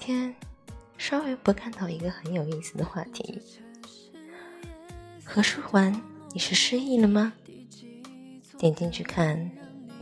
[0.00, 0.34] 今天
[0.96, 3.42] 稍微不看到一个很有意思的话题。
[5.24, 5.92] 何书桓，
[6.32, 7.32] 你是失忆了吗？
[8.56, 9.50] 点进去看，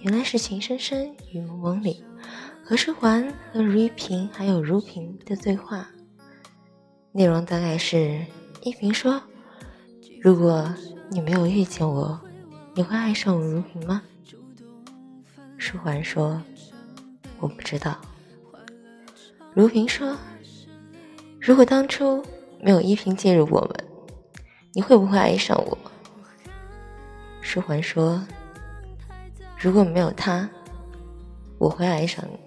[0.03, 2.05] 原来是《情深深雨蒙蒙》里
[2.63, 5.89] 何书桓和如一萍还有如萍的对话。
[7.13, 8.23] 内容大概是：
[8.63, 9.21] 一萍说
[10.21, 10.73] ：“如果
[11.09, 12.21] 你没有遇见我，
[12.75, 14.03] 你会爱上我如萍吗？”
[15.57, 16.43] 书桓说
[17.41, 17.99] ：“我不知道。”
[19.57, 20.15] 如萍说
[21.41, 22.23] ：“如果当初
[22.61, 23.85] 没有依萍介入我们。”
[24.75, 25.79] 你会不会爱上我？
[27.41, 28.23] 书桓说
[29.59, 30.47] ：“如果没有他，
[31.57, 32.39] 我会爱上你。”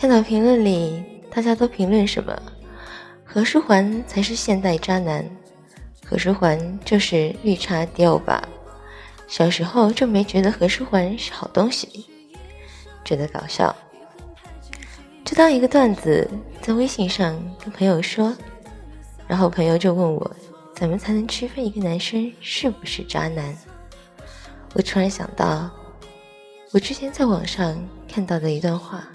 [0.00, 2.34] 看到评论里大家都评论什么？
[3.22, 5.22] 何书桓才是现代渣男，
[6.02, 8.42] 何书桓就是绿茶迪欧巴。
[9.28, 12.06] 小时候就没觉得何书桓是好东西，
[13.04, 13.76] 觉得搞笑，
[15.30, 16.28] 就当一个段子
[16.60, 18.36] 在微信上跟朋友说。
[19.28, 20.28] 然后朋友就问我，
[20.74, 23.56] 怎么才能区分一个男生是不是渣男？
[24.74, 25.70] 我突然想到，
[26.72, 27.78] 我之前在网上
[28.08, 29.06] 看到的一段话：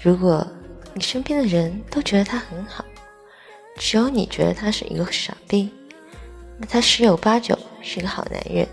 [0.00, 0.46] 如果
[0.94, 2.84] 你身边的人都觉得他很好，
[3.74, 5.68] 只有你觉得他是一个傻逼，
[6.56, 8.64] 那他十有八九是个好男人；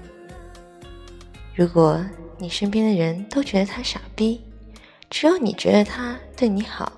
[1.55, 1.99] 如果
[2.37, 4.39] 你身边的人都觉得他傻逼，
[5.09, 6.91] 只要你觉得他对你好。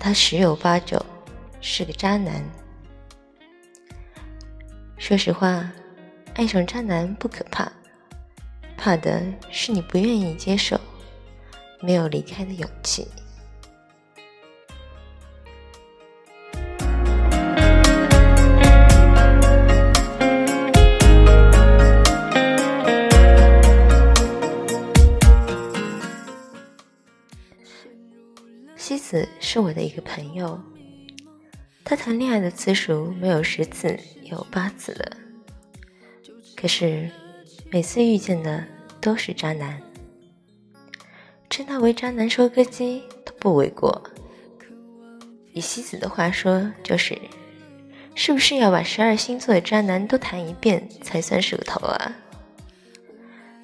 [0.00, 1.04] 他十有八九
[1.60, 2.42] 是个渣男。
[4.96, 5.70] 说实话，
[6.34, 7.70] 爱上渣男不可怕，
[8.76, 10.80] 怕的是你不愿意接受，
[11.80, 13.06] 没有离开的勇气。
[29.12, 30.58] 子是我的一个朋友，
[31.84, 35.16] 他谈恋爱的次数没有十次，有八次了。
[36.56, 37.10] 可是
[37.70, 38.64] 每次遇见的
[39.02, 39.82] 都是渣男，
[41.50, 44.02] 称他为渣男收割机都不为过。
[45.52, 47.18] 以西子的话说，就是
[48.14, 52.16] 是不是要把十二星座的渣男都谈一遍才算是个头啊？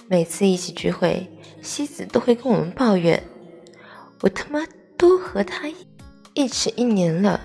[0.08, 1.26] 每次一起聚会，
[1.62, 3.22] 西子都会跟我们抱怨
[4.20, 4.62] ：“我他妈。”
[4.98, 5.62] 都和他
[6.34, 7.40] 一起一年了，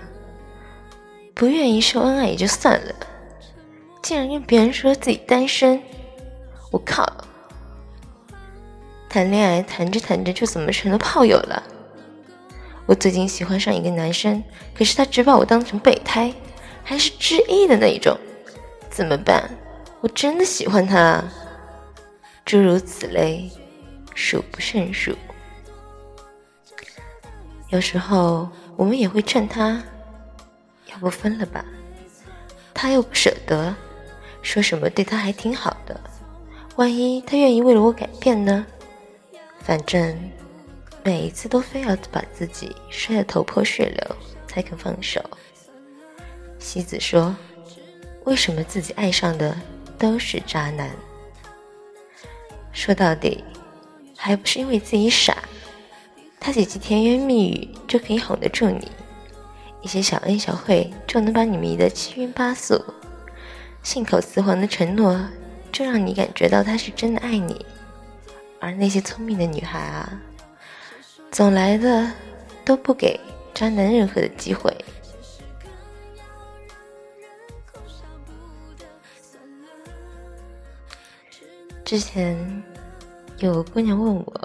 [1.32, 2.94] 不愿意秀恩爱也就算了，
[4.02, 5.80] 竟然跟别人说自己单身，
[6.72, 7.10] 我靠！
[9.08, 11.62] 谈恋爱谈着谈着就怎么成了炮友了？
[12.86, 14.42] 我最近喜欢上一个男生，
[14.76, 16.34] 可是他只把我当成备胎，
[16.82, 18.18] 还是之一的那种，
[18.90, 19.48] 怎么办？
[20.00, 21.22] 我真的喜欢他？
[22.44, 23.48] 诸如此类，
[24.14, 25.16] 数不胜数。
[27.68, 29.82] 有时候我们也会劝他，
[30.90, 31.64] 要不分了吧？
[32.72, 33.74] 他又不舍得，
[34.42, 35.98] 说什么对他还挺好的，
[36.76, 38.64] 万一他愿意为了我改变呢？
[39.60, 40.16] 反正
[41.02, 45.20] 每一次都非要把自己摔得头破血流才肯放手。
[46.58, 47.34] 西子说
[48.24, 49.56] ：“为什么自己爱上的
[49.98, 50.90] 都是渣男？
[52.72, 53.42] 说到底，
[54.16, 55.42] 还不是因为自己傻。”
[56.46, 58.92] 他几句甜言蜜语就可以哄得住你，
[59.80, 62.78] 一些小恩小惠就能把你迷得七晕八素，
[63.82, 65.18] 信口雌黄的承诺
[65.72, 67.64] 就让你感觉到他是真的爱你，
[68.60, 70.20] 而那些聪明的女孩啊，
[71.30, 72.12] 总来的
[72.62, 73.18] 都不给
[73.54, 74.70] 渣男任何的机会。
[81.86, 82.36] 之前
[83.38, 84.43] 有个姑娘问我。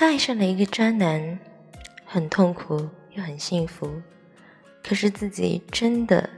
[0.00, 1.38] 他爱上了一个渣男，
[2.06, 4.00] 很痛苦又很幸福，
[4.82, 6.30] 可是自己真的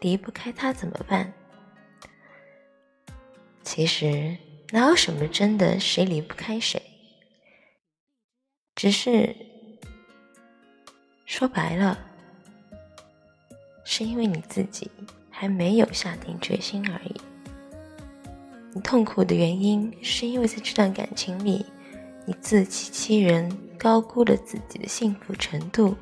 [0.00, 1.32] 离不开他怎么办？
[3.62, 4.36] 其实
[4.72, 6.82] 哪有什么真的谁离不开谁，
[8.74, 9.34] 只是
[11.24, 11.98] 说白了，
[13.86, 14.90] 是因为你自己
[15.30, 17.18] 还没有下定决心而已。
[18.74, 21.64] 你痛苦的原因是因为在这段感情里。
[22.24, 25.94] 你自欺欺人，高估了自己的幸福程度；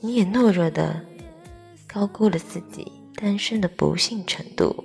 [0.00, 1.04] 你也懦弱的
[1.86, 4.84] 高估了自己单身的不幸程度。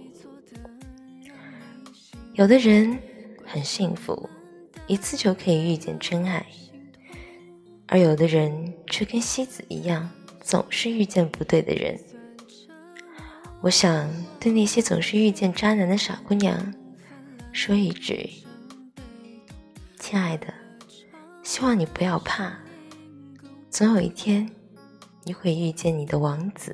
[2.34, 2.98] 有的人
[3.44, 4.30] 很幸福，
[4.88, 6.46] 一次就可以遇见真爱；
[7.88, 10.10] 而有的人却跟西子一样，
[10.42, 12.00] 总是遇见不对的人。
[13.62, 14.07] 我想
[14.40, 16.74] 对那些总是遇见渣男的傻姑娘
[17.52, 18.30] 说一句。
[20.16, 20.48] 亲爱的，
[21.44, 22.50] 希望你不要怕，
[23.70, 24.50] 总有一天
[25.26, 26.74] 你会遇见你的王子。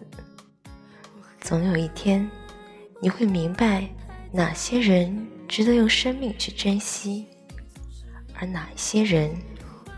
[1.39, 2.29] 总有一天，
[3.01, 3.89] 你会明白
[4.31, 7.25] 哪些人值得用生命去珍惜，
[8.35, 9.35] 而哪些人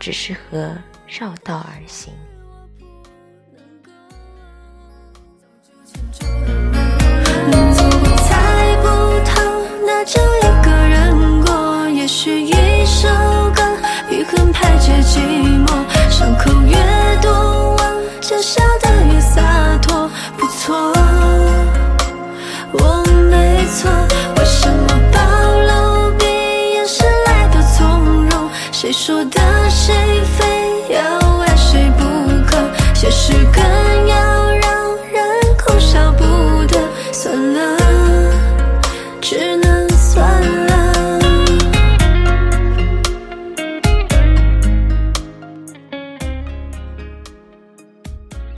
[0.00, 0.74] 只适合
[1.06, 2.14] 绕道而行。
[15.04, 15.20] 寂
[15.66, 15.68] 寞
[16.10, 16.74] 伤口越
[17.20, 17.30] 多
[17.76, 17.92] 望
[18.22, 18.64] 着像